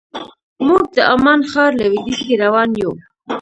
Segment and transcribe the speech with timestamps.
[0.65, 2.91] موږ د عمان ښار لویدیځ کې روان یو.